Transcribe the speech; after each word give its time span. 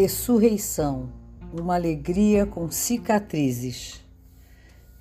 Ressurreição, 0.00 1.08
uma 1.52 1.74
alegria 1.74 2.46
com 2.46 2.70
cicatrizes. 2.70 4.00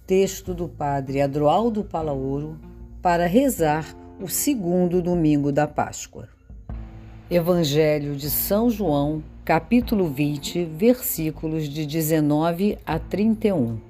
Texto 0.07 0.55
do 0.55 0.67
Padre 0.67 1.21
Adroaldo 1.21 1.83
Palaoro 1.83 2.57
para 2.99 3.27
rezar 3.27 3.95
o 4.19 4.27
segundo 4.27 4.99
domingo 4.99 5.51
da 5.51 5.67
Páscoa. 5.67 6.27
Evangelho 7.29 8.15
de 8.15 8.27
São 8.31 8.71
João, 8.71 9.23
capítulo 9.45 10.09
20, 10.09 10.65
versículos 10.65 11.69
de 11.69 11.85
19 11.85 12.79
a 12.83 12.97
31. 12.97 13.86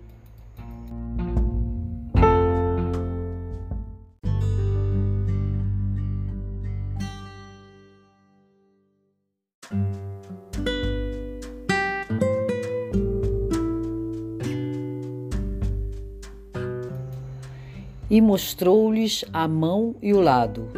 E 18.17 18.21
mostrou-lhes 18.21 19.23
a 19.31 19.47
mão 19.47 19.95
e 20.01 20.11
o 20.11 20.19
lado. 20.19 20.69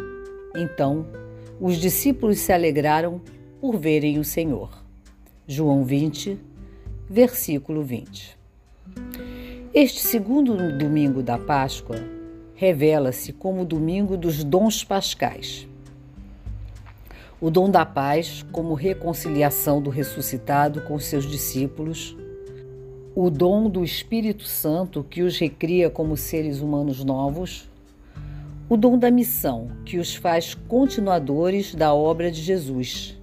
Então 0.54 1.06
os 1.58 1.78
discípulos 1.78 2.38
se 2.38 2.52
alegraram 2.52 3.18
por 3.58 3.78
verem 3.78 4.18
o 4.18 4.24
Senhor. 4.24 4.68
João 5.48 5.82
20, 5.82 6.38
versículo 7.08 7.82
20. 7.82 8.36
Este 9.72 10.00
segundo 10.00 10.76
domingo 10.76 11.22
da 11.22 11.38
Páscoa 11.38 11.96
revela-se 12.54 13.32
como 13.32 13.62
o 13.62 13.64
domingo 13.64 14.18
dos 14.18 14.44
dons 14.44 14.84
pascais. 14.84 15.66
O 17.40 17.50
dom 17.50 17.70
da 17.70 17.86
paz, 17.86 18.44
como 18.52 18.74
reconciliação 18.74 19.80
do 19.80 19.88
ressuscitado 19.88 20.82
com 20.82 20.98
seus 20.98 21.24
discípulos, 21.24 22.14
o 23.22 23.28
dom 23.28 23.68
do 23.68 23.84
Espírito 23.84 24.44
Santo 24.44 25.04
que 25.04 25.20
os 25.20 25.38
recria 25.38 25.90
como 25.90 26.16
seres 26.16 26.62
humanos 26.62 27.04
novos, 27.04 27.68
o 28.66 28.78
dom 28.78 28.98
da 28.98 29.10
missão 29.10 29.68
que 29.84 29.98
os 29.98 30.14
faz 30.14 30.54
continuadores 30.54 31.74
da 31.74 31.92
obra 31.92 32.30
de 32.30 32.40
Jesus, 32.40 33.20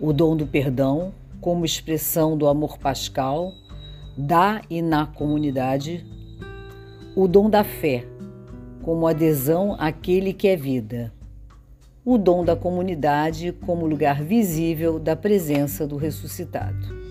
o 0.00 0.12
dom 0.12 0.36
do 0.36 0.48
perdão 0.48 1.14
como 1.40 1.64
expressão 1.64 2.36
do 2.36 2.48
amor 2.48 2.76
pascal, 2.76 3.52
da 4.18 4.60
e 4.68 4.82
na 4.82 5.06
comunidade, 5.06 6.04
o 7.14 7.28
dom 7.28 7.48
da 7.48 7.62
fé 7.62 8.04
como 8.82 9.06
adesão 9.06 9.76
àquele 9.78 10.32
que 10.32 10.48
é 10.48 10.56
vida, 10.56 11.12
o 12.04 12.18
dom 12.18 12.44
da 12.44 12.56
comunidade 12.56 13.52
como 13.64 13.86
lugar 13.86 14.24
visível 14.24 14.98
da 14.98 15.14
presença 15.14 15.86
do 15.86 15.96
ressuscitado. 15.96 17.03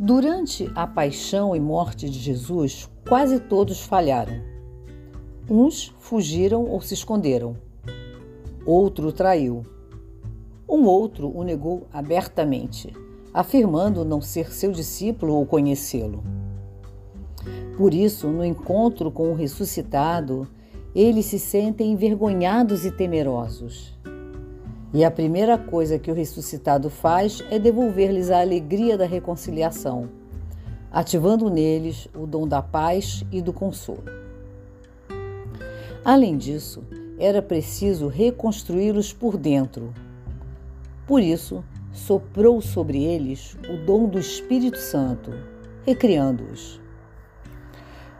Durante 0.00 0.70
a 0.76 0.86
paixão 0.86 1.56
e 1.56 1.60
morte 1.60 2.08
de 2.08 2.20
Jesus, 2.20 2.88
quase 3.08 3.40
todos 3.40 3.80
falharam. 3.80 4.40
Uns 5.50 5.92
fugiram 5.98 6.66
ou 6.66 6.80
se 6.80 6.94
esconderam. 6.94 7.56
Outro 8.64 9.10
traiu. 9.10 9.66
Um 10.68 10.84
outro 10.84 11.36
o 11.36 11.42
negou 11.42 11.88
abertamente, 11.92 12.94
afirmando 13.34 14.04
não 14.04 14.20
ser 14.20 14.52
seu 14.52 14.70
discípulo 14.70 15.34
ou 15.34 15.44
conhecê-lo. 15.44 16.22
Por 17.76 17.92
isso, 17.92 18.28
no 18.28 18.44
encontro 18.44 19.10
com 19.10 19.32
o 19.32 19.34
ressuscitado, 19.34 20.46
eles 20.94 21.26
se 21.26 21.40
sentem 21.40 21.90
envergonhados 21.90 22.86
e 22.86 22.92
temerosos. 22.92 23.97
E 24.92 25.04
a 25.04 25.10
primeira 25.10 25.58
coisa 25.58 25.98
que 25.98 26.10
o 26.10 26.14
ressuscitado 26.14 26.88
faz 26.88 27.44
é 27.50 27.58
devolver-lhes 27.58 28.30
a 28.30 28.40
alegria 28.40 28.96
da 28.96 29.04
reconciliação, 29.04 30.08
ativando 30.90 31.50
neles 31.50 32.08
o 32.14 32.26
dom 32.26 32.48
da 32.48 32.62
paz 32.62 33.22
e 33.30 33.42
do 33.42 33.52
consolo. 33.52 34.04
Além 36.02 36.38
disso, 36.38 36.82
era 37.18 37.42
preciso 37.42 38.08
reconstruí-los 38.08 39.12
por 39.12 39.36
dentro. 39.36 39.92
Por 41.06 41.20
isso, 41.20 41.62
soprou 41.92 42.60
sobre 42.62 43.04
eles 43.04 43.58
o 43.68 43.76
dom 43.84 44.08
do 44.08 44.18
Espírito 44.18 44.78
Santo, 44.78 45.32
recriando-os. 45.84 46.80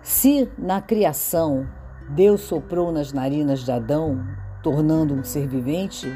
Se 0.03 0.49
na 0.59 0.83
criação 0.83 1.67
Deus 2.11 2.43
soprou 2.43 2.91
nas 2.91 3.13
narinas 3.13 3.65
de 3.65 3.71
Adão, 3.71 4.23
tornando 4.63 5.15
um 5.15 5.23
ser 5.23 5.47
vivente, 5.47 6.09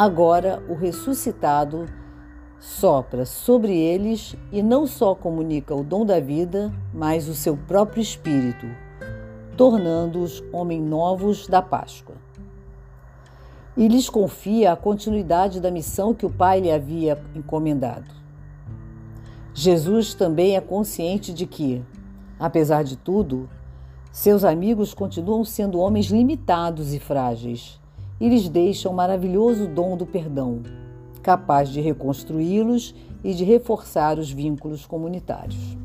Agora 0.00 0.62
o 0.66 0.72
ressuscitado 0.72 1.84
sopra 2.58 3.26
sobre 3.26 3.76
eles 3.76 4.34
e 4.50 4.62
não 4.62 4.86
só 4.86 5.14
comunica 5.14 5.74
o 5.74 5.84
dom 5.84 6.06
da 6.06 6.18
vida, 6.18 6.72
mas 6.90 7.28
o 7.28 7.34
seu 7.34 7.54
próprio 7.54 8.00
espírito, 8.00 8.64
tornando-os 9.58 10.42
homens 10.54 10.82
novos 10.82 11.46
da 11.46 11.60
Páscoa. 11.60 12.14
E 13.76 13.88
lhes 13.88 14.08
confia 14.08 14.72
a 14.72 14.76
continuidade 14.76 15.60
da 15.60 15.70
missão 15.70 16.14
que 16.14 16.24
o 16.24 16.30
Pai 16.30 16.60
lhe 16.60 16.72
havia 16.72 17.22
encomendado. 17.34 18.10
Jesus 19.52 20.14
também 20.14 20.56
é 20.56 20.62
consciente 20.62 21.30
de 21.30 21.44
que, 21.44 21.84
apesar 22.38 22.84
de 22.84 22.96
tudo, 22.96 23.50
seus 24.10 24.44
amigos 24.44 24.94
continuam 24.94 25.44
sendo 25.44 25.78
homens 25.78 26.06
limitados 26.06 26.94
e 26.94 26.98
frágeis 26.98 27.79
e 28.20 28.28
lhes 28.28 28.48
deixa 28.48 28.88
o 28.88 28.94
maravilhoso 28.94 29.66
dom 29.66 29.96
do 29.96 30.04
perdão, 30.04 30.60
capaz 31.22 31.70
de 31.70 31.80
reconstruí-los 31.80 32.94
e 33.24 33.32
de 33.32 33.44
reforçar 33.44 34.18
os 34.18 34.30
vínculos 34.30 34.84
comunitários. 34.84 35.76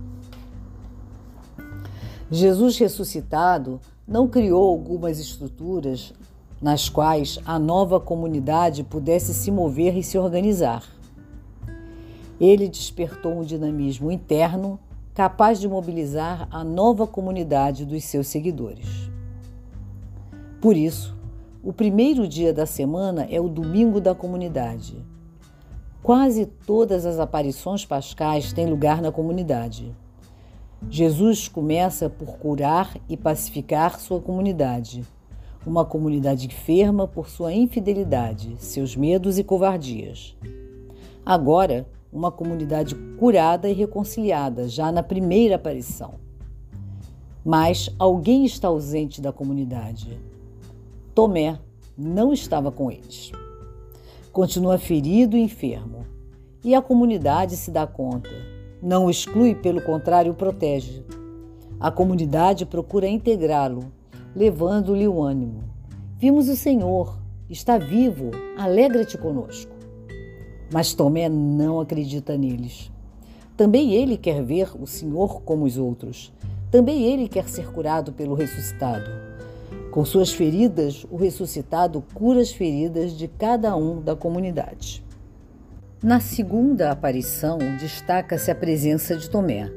Jesus 2.30 2.78
ressuscitado 2.78 3.80
não 4.08 4.28
criou 4.28 4.70
algumas 4.70 5.20
estruturas 5.20 6.14
nas 6.62 6.90
quais 6.90 7.40
a 7.46 7.58
nova 7.58 8.00
comunidade 8.00 8.84
pudesse 8.84 9.34
se 9.34 9.52
mover 9.52 9.98
e 9.98 10.04
se 10.04 10.18
organizar. 10.18 10.84
Ele 12.40 12.68
despertou 12.68 13.40
um 13.40 13.44
dinamismo 13.44 14.12
interno 14.12 14.80
capaz 15.14 15.60
de 15.60 15.68
mobilizar 15.68 16.48
a 16.52 16.64
nova 16.64 17.08
comunidade 17.08 17.86
dos 17.86 18.04
seus 18.04 18.28
seguidores. 18.28 19.10
Por 20.60 20.76
isso, 20.76 21.15
o 21.66 21.74
primeiro 21.74 22.28
dia 22.28 22.54
da 22.54 22.68
semana 22.68 23.26
é 23.28 23.42
o 23.42 23.50
domingo 23.50 24.00
da 24.00 24.14
comunidade. 24.14 25.04
Quase 26.04 26.46
todas 26.46 27.08
as 27.08 27.18
aparições 27.18 27.84
pascais 27.84 28.54
têm 28.54 28.68
lugar 28.68 29.02
na 29.02 29.12
comunidade. 29.12 29.92
Jesus 30.88 31.48
começa 31.48 32.08
por 32.08 32.38
curar 32.38 32.96
e 33.10 33.18
pacificar 33.18 34.00
sua 34.00 34.22
comunidade, 34.22 35.04
uma 35.66 35.84
comunidade 35.84 36.46
enferma 36.46 37.08
por 37.08 37.28
sua 37.28 37.52
infidelidade, 37.52 38.56
seus 38.60 38.96
medos 38.96 39.40
e 39.40 39.44
covardias. 39.44 40.38
Agora, 41.26 41.88
uma 42.14 42.32
comunidade 42.32 42.94
curada 43.18 43.68
e 43.68 43.74
reconciliada, 43.74 44.70
já 44.70 44.92
na 44.92 45.02
primeira 45.02 45.56
aparição. 45.56 46.14
Mas 47.44 47.90
alguém 47.98 48.46
está 48.46 48.68
ausente 48.68 49.20
da 49.20 49.34
comunidade. 49.34 50.35
Tomé 51.16 51.58
não 51.98 52.34
estava 52.34 52.70
com 52.74 52.92
eles. 52.92 53.32
Continua 54.34 54.78
ferido 54.78 55.38
e 55.38 55.42
enfermo. 55.42 56.06
E 56.62 56.76
a 56.76 56.82
comunidade 56.82 57.56
se 57.56 57.72
dá 57.72 57.88
conta. 57.88 58.30
Não 58.84 59.06
o 59.06 59.10
exclui, 59.10 59.56
pelo 59.56 59.82
contrário, 59.82 60.34
o 60.34 60.36
protege. 60.36 61.06
A 61.80 61.90
comunidade 61.90 62.66
procura 62.66 63.08
integrá-lo, 63.08 63.94
levando-lhe 64.36 65.08
o 65.08 65.24
ânimo. 65.24 65.64
Vimos 66.18 66.50
o 66.50 66.56
Senhor, 66.58 67.18
está 67.50 67.78
vivo, 67.78 68.32
alegra-te 68.58 69.18
conosco. 69.18 69.72
Mas 70.70 70.94
Tomé 70.94 71.30
não 71.30 71.80
acredita 71.80 72.38
neles. 72.38 72.92
Também 73.56 73.94
ele 73.94 74.18
quer 74.18 74.44
ver 74.44 74.70
o 74.78 74.86
Senhor 74.86 75.44
como 75.44 75.64
os 75.64 75.78
outros. 75.78 76.34
Também 76.70 77.04
ele 77.04 77.30
quer 77.30 77.48
ser 77.48 77.72
curado 77.72 78.12
pelo 78.12 78.36
ressuscitado. 78.36 79.35
Com 79.96 80.04
suas 80.04 80.34
feridas, 80.34 81.06
o 81.10 81.16
ressuscitado 81.16 82.04
cura 82.14 82.42
as 82.42 82.52
feridas 82.52 83.18
de 83.18 83.30
cada 83.30 83.78
um 83.78 84.02
da 84.02 84.14
comunidade. 84.14 85.02
Na 86.04 86.20
segunda 86.20 86.92
aparição, 86.92 87.60
destaca-se 87.80 88.52
a 88.52 88.56
presença 88.56 89.16
de 89.16 89.30
Tomé. 89.30 89.72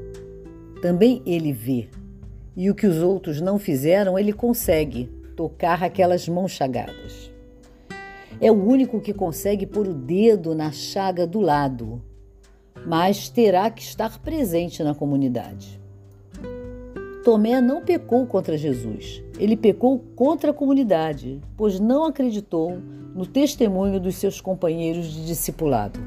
Também 0.83 1.23
ele 1.25 1.53
vê, 1.53 1.89
e 2.57 2.69
o 2.69 2.75
que 2.75 2.85
os 2.85 3.01
outros 3.01 3.41
não 3.41 3.61
fizeram, 3.61 4.19
ele 4.19 4.33
consegue 4.33 5.05
tocar 5.37 5.85
aquelas 5.85 6.29
mãos 6.29 6.51
chagadas. 6.51 7.31
É 8.41 8.51
o 8.51 8.61
único 8.61 9.01
que 9.01 9.15
consegue 9.15 9.67
pôr 9.67 9.87
o 9.87 9.95
dedo 9.95 10.53
na 10.53 10.73
chaga 10.73 11.29
do 11.29 11.39
lado, 11.39 12.03
mas 12.85 13.29
terá 13.29 13.71
que 13.71 13.83
estar 13.83 14.19
presente 14.19 14.83
na 14.83 14.97
comunidade. 14.97 15.81
Tomé 17.29 17.61
não 17.61 17.83
pecou 17.83 18.27
contra 18.27 18.57
Jesus, 18.57 19.23
ele 19.39 19.55
pecou 19.55 19.99
contra 20.17 20.51
a 20.51 20.55
comunidade, 20.55 21.43
pois 21.59 21.79
não 21.79 22.07
acreditou 22.07 22.79
no 23.15 23.27
testemunho 23.27 24.01
dos 24.01 24.15
seus 24.15 24.41
companheiros 24.41 25.13
de 25.13 25.27
discipulado. 25.27 26.01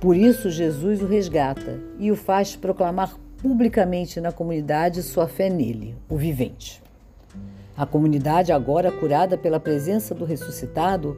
Por 0.00 0.16
isso, 0.16 0.50
Jesus 0.50 1.00
o 1.00 1.06
resgata 1.06 1.80
e 1.96 2.10
o 2.10 2.16
faz 2.16 2.56
proclamar 2.56 3.16
publicamente 3.40 4.20
na 4.20 4.32
comunidade 4.32 5.00
sua 5.00 5.28
fé 5.28 5.48
nele, 5.48 5.94
o 6.10 6.16
vivente. 6.16 6.82
A 7.76 7.86
comunidade, 7.86 8.50
agora 8.50 8.90
curada 8.90 9.38
pela 9.38 9.60
presença 9.60 10.12
do 10.12 10.24
ressuscitado, 10.24 11.16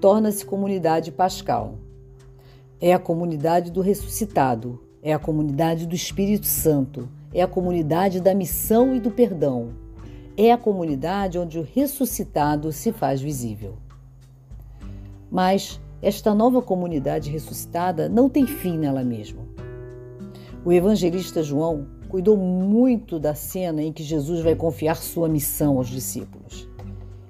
torna-se 0.00 0.46
comunidade 0.46 1.12
pascal. 1.12 1.74
É 2.80 2.94
a 2.94 2.98
comunidade 2.98 3.70
do 3.70 3.82
ressuscitado, 3.82 4.80
é 5.02 5.12
a 5.12 5.18
comunidade 5.18 5.86
do 5.86 5.94
Espírito 5.94 6.46
Santo, 6.46 7.06
é 7.34 7.42
a 7.42 7.48
comunidade 7.48 8.20
da 8.20 8.32
missão 8.32 8.94
e 8.94 9.00
do 9.00 9.10
perdão, 9.10 9.74
é 10.36 10.52
a 10.52 10.56
comunidade 10.56 11.38
onde 11.38 11.58
o 11.58 11.66
ressuscitado 11.74 12.72
se 12.72 12.92
faz 12.92 13.20
visível. 13.20 13.74
Mas 15.30 15.80
esta 16.00 16.34
nova 16.34 16.62
comunidade 16.62 17.30
ressuscitada 17.30 18.08
não 18.08 18.28
tem 18.28 18.46
fim 18.46 18.78
nela 18.78 19.02
mesma. 19.02 19.42
O 20.64 20.72
evangelista 20.72 21.42
João 21.42 21.86
cuidou 22.08 22.36
muito 22.36 23.18
da 23.18 23.34
cena 23.34 23.82
em 23.82 23.92
que 23.92 24.02
Jesus 24.02 24.40
vai 24.40 24.54
confiar 24.54 24.96
sua 24.96 25.28
missão 25.28 25.78
aos 25.78 25.88
discípulos. 25.88 26.68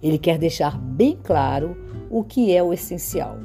Ele 0.03 0.19
quer 0.19 0.37
deixar 0.39 0.79
bem 0.79 1.19
claro 1.23 1.77
o 2.11 2.23
que 2.23 2.55
é 2.55 2.63
o 2.63 2.73
essencial. 2.73 3.39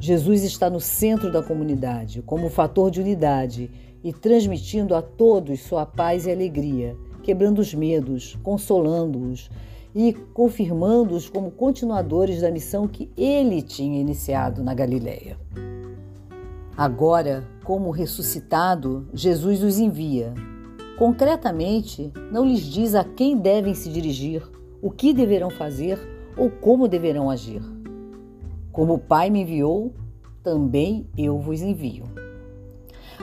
Jesus 0.00 0.44
está 0.44 0.70
no 0.70 0.80
centro 0.80 1.30
da 1.30 1.42
comunidade, 1.42 2.22
como 2.22 2.48
fator 2.48 2.90
de 2.90 3.00
unidade 3.00 3.70
e 4.02 4.12
transmitindo 4.12 4.94
a 4.94 5.02
todos 5.02 5.60
sua 5.60 5.84
paz 5.84 6.26
e 6.26 6.30
alegria, 6.30 6.96
quebrando 7.22 7.58
os 7.58 7.74
medos, 7.74 8.38
consolando-os 8.42 9.50
e 9.94 10.12
confirmando-os 10.32 11.28
como 11.28 11.50
continuadores 11.50 12.40
da 12.40 12.50
missão 12.50 12.86
que 12.86 13.10
ele 13.16 13.62
tinha 13.62 14.00
iniciado 14.00 14.62
na 14.62 14.74
Galiléia. 14.74 15.36
Agora, 16.76 17.44
como 17.64 17.90
ressuscitado, 17.90 19.08
Jesus 19.12 19.62
os 19.64 19.78
envia. 19.78 20.32
Concretamente, 20.96 22.12
não 22.30 22.46
lhes 22.46 22.60
diz 22.60 22.94
a 22.94 23.02
quem 23.02 23.36
devem 23.36 23.74
se 23.74 23.90
dirigir, 23.90 24.42
o 24.80 24.90
que 24.90 25.12
deverão 25.12 25.50
fazer 25.50 25.98
ou 26.36 26.50
como 26.50 26.86
deverão 26.86 27.28
agir. 27.28 27.62
Como 28.70 28.94
o 28.94 28.98
Pai 28.98 29.28
me 29.28 29.42
enviou, 29.42 29.92
também 30.42 31.06
eu 31.16 31.38
vos 31.40 31.60
envio. 31.62 32.04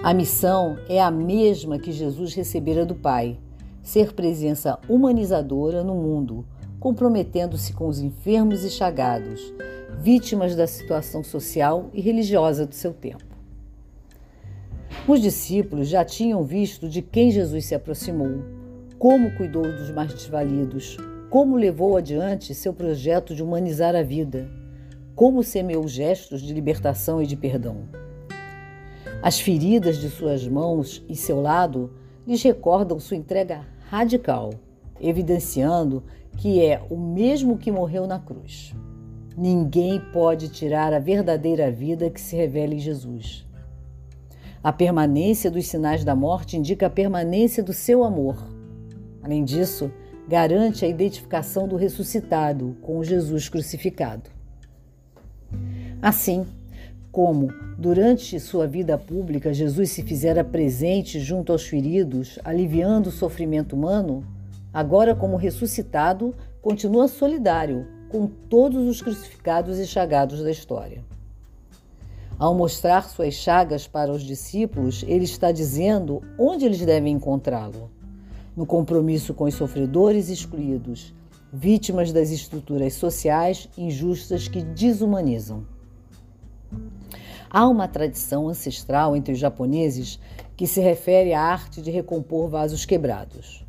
A 0.03 0.13
missão 0.13 0.77
é 0.89 1.01
a 1.01 1.09
mesma 1.09 1.79
que 1.79 1.91
Jesus 1.91 2.33
recebera 2.33 2.85
do 2.85 2.95
Pai: 2.95 3.39
ser 3.81 4.13
presença 4.13 4.77
humanizadora 4.89 5.83
no 5.83 5.95
mundo, 5.95 6.45
comprometendo-se 6.79 7.73
com 7.73 7.87
os 7.87 7.99
enfermos 7.99 8.63
e 8.63 8.69
chagados, 8.69 9.53
vítimas 9.99 10.55
da 10.55 10.67
situação 10.67 11.23
social 11.23 11.89
e 11.93 12.01
religiosa 12.01 12.65
do 12.65 12.75
seu 12.75 12.93
tempo. 12.93 13.23
Os 15.07 15.21
discípulos 15.21 15.87
já 15.87 16.03
tinham 16.03 16.43
visto 16.43 16.89
de 16.89 17.01
quem 17.01 17.31
Jesus 17.31 17.65
se 17.65 17.75
aproximou, 17.75 18.43
como 18.99 19.35
cuidou 19.35 19.63
dos 19.63 19.91
mais 19.91 20.13
desvalidos, 20.13 20.97
como 21.29 21.55
levou 21.55 21.95
adiante 21.97 22.53
seu 22.53 22.73
projeto 22.73 23.33
de 23.33 23.41
humanizar 23.41 23.95
a 23.95 24.03
vida, 24.03 24.49
como 25.15 25.41
semeou 25.43 25.87
gestos 25.87 26.41
de 26.41 26.53
libertação 26.53 27.21
e 27.21 27.25
de 27.25 27.35
perdão. 27.35 28.04
As 29.25 29.39
feridas 29.39 29.97
de 29.97 30.07
suas 30.07 30.47
mãos 30.47 31.03
e 31.09 31.15
seu 31.15 31.41
lado 31.41 31.91
lhes 32.27 32.43
recordam 32.43 32.99
sua 32.99 33.17
entrega 33.17 33.65
radical, 33.89 34.51
evidenciando 35.01 36.03
que 36.37 36.63
é 36.63 36.79
o 36.91 36.95
mesmo 36.95 37.57
que 37.57 37.71
morreu 37.71 38.05
na 38.05 38.19
cruz. 38.19 38.75
Ninguém 39.35 39.99
pode 40.13 40.49
tirar 40.49 40.93
a 40.93 40.99
verdadeira 40.99 41.71
vida 41.71 42.07
que 42.11 42.21
se 42.21 42.35
revela 42.35 42.75
em 42.75 42.79
Jesus. 42.79 43.47
A 44.63 44.71
permanência 44.71 45.49
dos 45.49 45.65
sinais 45.65 46.03
da 46.03 46.15
morte 46.15 46.55
indica 46.55 46.85
a 46.85 46.91
permanência 46.91 47.63
do 47.63 47.73
seu 47.73 48.03
amor. 48.03 48.37
Além 49.23 49.43
disso, 49.43 49.91
garante 50.27 50.85
a 50.85 50.87
identificação 50.87 51.67
do 51.67 51.77
ressuscitado 51.77 52.77
com 52.79 53.03
Jesus 53.03 53.49
crucificado. 53.49 54.29
Assim, 55.99 56.45
como 57.15 57.47
durante 57.77 58.37
sua 58.41 58.67
vida 58.67 58.97
pública 58.97 59.53
Jesus 59.53 59.91
se 59.91 60.03
fizera 60.03 60.43
presente 60.43 61.17
junto 61.17 61.53
aos 61.53 61.63
feridos, 61.63 62.37
aliviando 62.43 63.07
o 63.07 63.11
sofrimento 63.11 63.73
humano, 63.73 64.27
agora, 64.73 65.15
como 65.15 65.37
ressuscitado, 65.37 66.35
continua 66.61 67.07
solidário 67.07 67.87
com 68.09 68.27
todos 68.27 68.85
os 68.85 69.01
crucificados 69.01 69.79
e 69.79 69.87
chagados 69.87 70.43
da 70.43 70.51
história. 70.51 71.05
Ao 72.37 72.53
mostrar 72.53 73.07
suas 73.07 73.33
chagas 73.33 73.87
para 73.87 74.11
os 74.11 74.21
discípulos, 74.21 75.05
ele 75.07 75.23
está 75.23 75.53
dizendo 75.53 76.21
onde 76.37 76.65
eles 76.65 76.85
devem 76.85 77.13
encontrá-lo: 77.13 77.89
no 78.57 78.65
compromisso 78.65 79.33
com 79.33 79.45
os 79.45 79.55
sofredores 79.55 80.27
excluídos, 80.27 81.13
vítimas 81.53 82.11
das 82.11 82.29
estruturas 82.29 82.95
sociais 82.95 83.69
injustas 83.77 84.49
que 84.49 84.61
desumanizam. 84.61 85.74
Há 87.49 87.67
uma 87.67 87.87
tradição 87.87 88.47
ancestral 88.49 89.15
entre 89.15 89.33
os 89.33 89.39
japoneses 89.39 90.19
que 90.55 90.67
se 90.67 90.79
refere 90.79 91.33
à 91.33 91.41
arte 91.41 91.81
de 91.81 91.91
recompor 91.91 92.49
vasos 92.49 92.85
quebrados. 92.85 93.65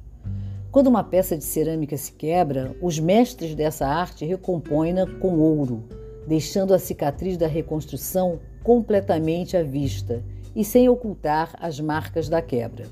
Quando 0.70 0.88
uma 0.88 1.02
peça 1.02 1.37
de 1.37 1.44
cerâmica 1.44 1.96
se 1.96 2.12
quebra, 2.12 2.76
os 2.82 2.99
mestres 2.99 3.55
dessa 3.55 3.87
arte 3.87 4.25
recompõem-na 4.25 5.06
com 5.06 5.38
ouro, 5.38 5.84
deixando 6.26 6.75
a 6.75 6.78
cicatriz 6.78 7.37
da 7.37 7.46
reconstrução 7.46 8.40
completamente 8.62 9.56
à 9.56 9.62
vista 9.62 10.23
e 10.55 10.64
sem 10.64 10.88
ocultar 10.88 11.55
as 11.61 11.81
marcas 11.81 12.28
da 12.28 12.43
quebra. 12.43 12.87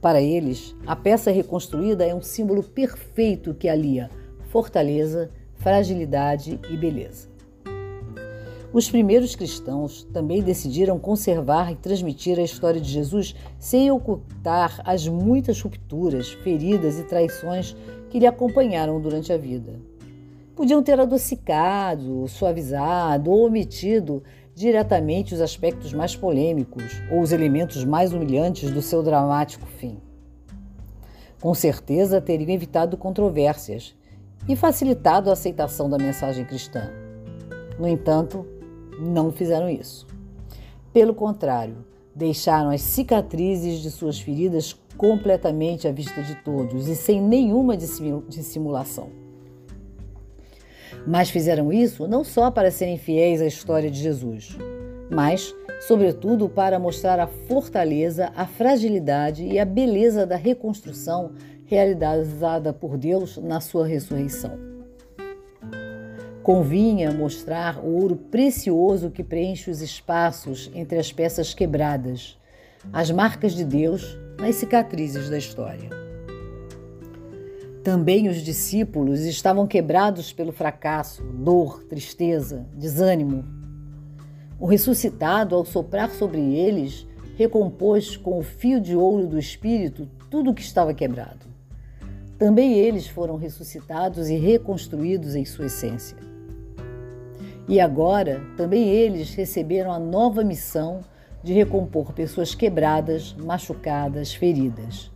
Para 0.00 0.20
eles, 0.20 0.76
a 0.86 0.94
peça 0.94 1.30
reconstruída 1.30 2.04
é 2.04 2.14
um 2.14 2.22
símbolo 2.22 2.62
perfeito 2.62 3.54
que 3.54 3.68
alia 3.68 4.10
fortaleza, 4.50 5.30
fragilidade 5.56 6.60
e 6.70 6.76
beleza. 6.76 7.33
Os 8.74 8.90
primeiros 8.90 9.36
cristãos 9.36 10.02
também 10.12 10.42
decidiram 10.42 10.98
conservar 10.98 11.70
e 11.70 11.76
transmitir 11.76 12.40
a 12.40 12.42
história 12.42 12.80
de 12.80 12.90
Jesus 12.90 13.32
sem 13.56 13.88
ocultar 13.88 14.80
as 14.84 15.06
muitas 15.06 15.60
rupturas, 15.60 16.32
feridas 16.32 16.98
e 16.98 17.04
traições 17.04 17.76
que 18.10 18.18
lhe 18.18 18.26
acompanharam 18.26 19.00
durante 19.00 19.32
a 19.32 19.36
vida. 19.36 19.80
Podiam 20.56 20.82
ter 20.82 20.98
adocicado, 20.98 22.26
suavizado 22.26 23.30
ou 23.30 23.46
omitido 23.46 24.24
diretamente 24.56 25.34
os 25.34 25.40
aspectos 25.40 25.92
mais 25.92 26.16
polêmicos 26.16 27.00
ou 27.12 27.20
os 27.20 27.30
elementos 27.30 27.84
mais 27.84 28.12
humilhantes 28.12 28.72
do 28.72 28.82
seu 28.82 29.04
dramático 29.04 29.66
fim. 29.66 30.00
Com 31.40 31.54
certeza 31.54 32.20
teriam 32.20 32.50
evitado 32.50 32.96
controvérsias 32.96 33.94
e 34.48 34.56
facilitado 34.56 35.30
a 35.30 35.34
aceitação 35.34 35.88
da 35.88 35.96
mensagem 35.96 36.44
cristã. 36.44 36.90
No 37.78 37.88
entanto, 37.88 38.46
não 38.98 39.32
fizeram 39.32 39.68
isso. 39.68 40.06
Pelo 40.92 41.14
contrário, 41.14 41.84
deixaram 42.14 42.70
as 42.70 42.80
cicatrizes 42.80 43.80
de 43.80 43.90
suas 43.90 44.20
feridas 44.20 44.76
completamente 44.96 45.88
à 45.88 45.92
vista 45.92 46.22
de 46.22 46.36
todos 46.36 46.86
e 46.86 46.94
sem 46.94 47.20
nenhuma 47.20 47.76
dissimulação. 47.76 49.08
Mas 51.06 51.30
fizeram 51.30 51.72
isso 51.72 52.06
não 52.06 52.22
só 52.22 52.50
para 52.50 52.70
serem 52.70 52.96
fiéis 52.96 53.42
à 53.42 53.46
história 53.46 53.90
de 53.90 54.00
Jesus, 54.00 54.56
mas, 55.10 55.54
sobretudo, 55.80 56.48
para 56.48 56.78
mostrar 56.78 57.18
a 57.18 57.26
fortaleza, 57.26 58.32
a 58.36 58.46
fragilidade 58.46 59.44
e 59.44 59.58
a 59.58 59.64
beleza 59.64 60.24
da 60.24 60.36
reconstrução 60.36 61.32
realizada 61.66 62.72
por 62.72 62.96
Deus 62.96 63.36
na 63.38 63.60
sua 63.60 63.86
ressurreição. 63.86 64.73
Convinha 66.44 67.10
mostrar 67.10 67.78
o 67.82 67.94
ouro 67.94 68.16
precioso 68.16 69.10
que 69.10 69.24
preenche 69.24 69.70
os 69.70 69.80
espaços 69.80 70.70
entre 70.74 70.98
as 70.98 71.10
peças 71.10 71.54
quebradas, 71.54 72.38
as 72.92 73.10
marcas 73.10 73.54
de 73.54 73.64
Deus 73.64 74.18
nas 74.38 74.56
cicatrizes 74.56 75.30
da 75.30 75.38
história. 75.38 75.88
Também 77.82 78.28
os 78.28 78.42
discípulos 78.42 79.20
estavam 79.20 79.66
quebrados 79.66 80.34
pelo 80.34 80.52
fracasso, 80.52 81.22
dor, 81.22 81.82
tristeza, 81.84 82.66
desânimo. 82.74 83.42
O 84.60 84.66
ressuscitado, 84.66 85.54
ao 85.54 85.64
soprar 85.64 86.10
sobre 86.10 86.40
eles, 86.40 87.06
recompôs 87.38 88.18
com 88.18 88.38
o 88.38 88.42
fio 88.42 88.82
de 88.82 88.94
ouro 88.94 89.26
do 89.26 89.38
Espírito 89.38 90.06
tudo 90.30 90.50
o 90.50 90.54
que 90.54 90.60
estava 90.60 90.92
quebrado. 90.92 91.46
Também 92.38 92.74
eles 92.74 93.08
foram 93.08 93.36
ressuscitados 93.36 94.28
e 94.28 94.36
reconstruídos 94.36 95.34
em 95.34 95.46
sua 95.46 95.64
essência. 95.64 96.33
E 97.66 97.80
agora 97.80 98.42
também 98.56 98.88
eles 98.88 99.34
receberam 99.34 99.90
a 99.90 99.98
nova 99.98 100.44
missão 100.44 101.00
de 101.42 101.52
recompor 101.52 102.12
pessoas 102.12 102.54
quebradas, 102.54 103.34
machucadas, 103.34 104.34
feridas, 104.34 105.10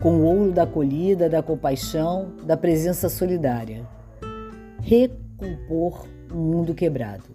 com 0.00 0.16
o 0.16 0.24
ouro 0.24 0.52
da 0.52 0.62
acolhida, 0.62 1.28
da 1.28 1.42
compaixão, 1.42 2.32
da 2.44 2.56
presença 2.56 3.08
solidária. 3.08 3.86
Recompor 4.80 6.06
um 6.32 6.38
mundo 6.38 6.74
quebrado. 6.74 7.34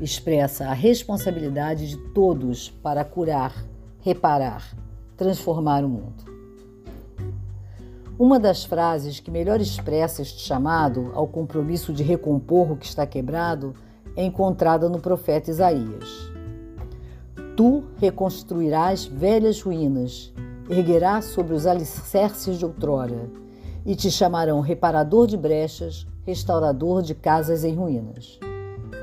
expressa 0.00 0.66
a 0.68 0.72
responsabilidade 0.72 1.90
de 1.90 1.96
todos 2.14 2.70
para 2.70 3.04
curar, 3.04 3.54
reparar, 4.00 4.74
transformar 5.14 5.84
o 5.84 5.88
mundo. 5.90 6.24
Uma 8.18 8.40
das 8.40 8.64
frases 8.64 9.20
que 9.20 9.30
melhor 9.30 9.60
expressa 9.60 10.22
este 10.22 10.40
chamado 10.40 11.10
ao 11.14 11.28
compromisso 11.28 11.92
de 11.92 12.02
recompor 12.02 12.72
o 12.72 12.76
que 12.76 12.86
está 12.86 13.06
quebrado 13.06 13.74
encontrada 14.16 14.88
no 14.88 14.98
profeta 14.98 15.50
Isaías. 15.50 16.30
Tu 17.56 17.84
reconstruirás 17.98 19.04
velhas 19.04 19.60
ruínas, 19.60 20.32
erguerás 20.68 21.26
sobre 21.26 21.54
os 21.54 21.66
alicerces 21.66 22.58
de 22.58 22.64
outrora, 22.64 23.30
e 23.84 23.94
te 23.94 24.10
chamarão 24.10 24.60
reparador 24.60 25.26
de 25.26 25.36
brechas, 25.36 26.06
restaurador 26.24 27.02
de 27.02 27.14
casas 27.14 27.64
em 27.64 27.74
ruínas. 27.74 28.38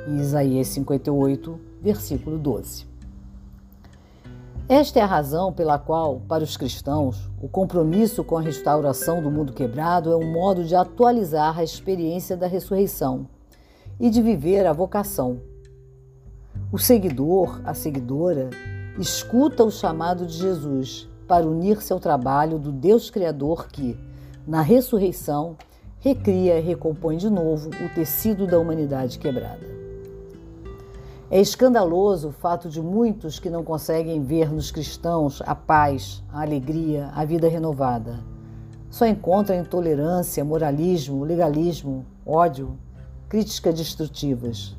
Isaías 0.07 0.67
58, 0.67 1.59
versículo 1.81 2.37
12. 2.37 2.85
Esta 4.69 4.99
é 4.99 5.01
a 5.01 5.05
razão 5.05 5.53
pela 5.53 5.79
qual, 5.79 6.21
para 6.27 6.43
os 6.43 6.57
cristãos, 6.57 7.29
o 7.41 7.47
compromisso 7.47 8.23
com 8.23 8.37
a 8.37 8.41
restauração 8.41 9.21
do 9.21 9.31
mundo 9.31 9.53
quebrado 9.53 10.11
é 10.11 10.15
um 10.15 10.29
modo 10.31 10.63
de 10.63 10.75
atualizar 10.75 11.57
a 11.57 11.63
experiência 11.63 12.35
da 12.35 12.47
ressurreição 12.47 13.27
e 13.99 14.09
de 14.09 14.21
viver 14.21 14.65
a 14.65 14.73
vocação. 14.73 15.39
O 16.71 16.77
seguidor, 16.77 17.61
a 17.63 17.73
seguidora, 17.73 18.49
escuta 18.99 19.63
o 19.63 19.71
chamado 19.71 20.25
de 20.25 20.33
Jesus 20.33 21.07
para 21.27 21.45
unir-se 21.45 21.93
ao 21.93 21.99
trabalho 21.99 22.57
do 22.57 22.71
Deus 22.71 23.09
Criador 23.09 23.67
que, 23.67 23.97
na 24.45 24.61
ressurreição, 24.61 25.55
recria 25.99 26.59
e 26.59 26.61
recompõe 26.61 27.17
de 27.17 27.29
novo 27.29 27.69
o 27.69 27.93
tecido 27.93 28.47
da 28.47 28.59
humanidade 28.59 29.19
quebrada. 29.19 29.77
É 31.29 31.41
escandaloso 31.41 32.29
o 32.29 32.31
fato 32.31 32.69
de 32.69 32.81
muitos 32.81 33.37
que 33.37 33.49
não 33.49 33.61
conseguem 33.61 34.23
ver 34.23 34.49
nos 34.49 34.71
cristãos 34.71 35.41
a 35.45 35.53
paz, 35.53 36.23
a 36.31 36.41
alegria, 36.41 37.11
a 37.13 37.25
vida 37.25 37.49
renovada. 37.49 38.19
Só 38.89 39.05
encontram 39.05 39.59
intolerância, 39.59 40.45
moralismo, 40.45 41.25
legalismo, 41.25 42.05
ódio, 42.25 42.77
críticas 43.29 43.75
destrutivas. 43.75 44.75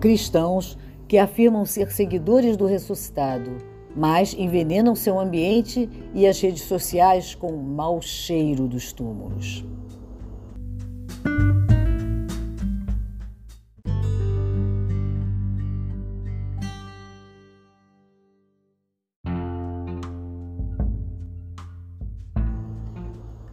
Cristãos 0.00 0.76
que 1.06 1.18
afirmam 1.18 1.64
ser 1.64 1.90
seguidores 1.92 2.56
do 2.56 2.66
ressuscitado, 2.66 3.58
mas 3.94 4.34
envenenam 4.34 4.94
seu 4.94 5.20
ambiente 5.20 5.88
e 6.14 6.26
as 6.26 6.40
redes 6.40 6.62
sociais 6.62 7.34
com 7.34 7.48
o 7.48 7.62
mau 7.62 8.00
cheiro 8.00 8.66
dos 8.66 8.92
túmulos. 8.92 9.64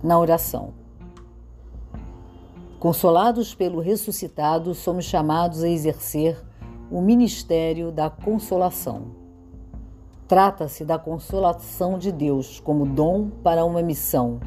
Na 0.01 0.17
oração. 0.17 0.88
Consolados 2.79 3.53
pelo 3.53 3.81
ressuscitado, 3.81 4.73
somos 4.73 5.03
chamados 5.03 5.63
a 5.63 5.67
exercer 5.67 6.41
o 6.89 7.01
ministério 7.01 7.91
da 7.91 8.09
consolação. 8.09 9.07
Trata-se 10.29 10.85
da 10.85 10.97
consolação 10.97 11.97
de 11.97 12.09
Deus 12.09 12.61
como 12.61 12.85
dom 12.85 13.29
para 13.43 13.65
uma 13.65 13.81
missão, 13.81 14.39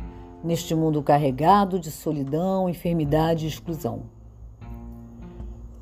neste 0.43 0.75
mundo 0.75 1.03
carregado 1.03 1.79
de 1.79 1.91
solidão, 1.91 2.71
enfermidade 2.71 3.45
e 3.45 3.49
exclusão. 3.49 4.05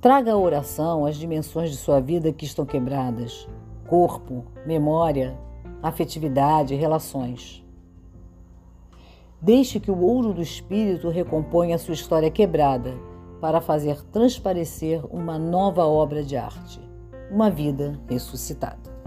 Traga 0.00 0.32
a 0.32 0.36
oração 0.36 1.06
as 1.06 1.16
dimensões 1.16 1.70
de 1.70 1.76
sua 1.76 2.00
vida 2.00 2.32
que 2.32 2.44
estão 2.44 2.66
quebradas: 2.66 3.46
corpo, 3.86 4.44
memória, 4.66 5.38
afetividade, 5.80 6.74
relações. 6.74 7.64
Deixe 9.42 9.80
que 9.80 9.90
o 9.90 9.98
ouro 9.98 10.34
do 10.34 10.42
espírito 10.42 11.08
recomponha 11.08 11.78
sua 11.78 11.94
história 11.94 12.30
quebrada 12.30 12.92
para 13.40 13.58
fazer 13.58 14.02
transparecer 14.12 15.02
uma 15.06 15.38
nova 15.38 15.86
obra 15.86 16.22
de 16.22 16.36
arte, 16.36 16.78
uma 17.30 17.50
vida 17.50 17.98
ressuscitada. 18.06 18.99